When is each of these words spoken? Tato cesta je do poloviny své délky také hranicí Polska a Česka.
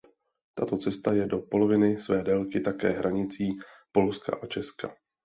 Tato 0.59 0.77
cesta 0.85 1.13
je 1.13 1.25
do 1.25 1.39
poloviny 1.47 1.97
své 1.97 2.23
délky 2.23 2.59
také 2.59 2.89
hranicí 2.89 3.47
Polska 3.91 4.35
a 4.43 4.47
Česka. 4.47 4.95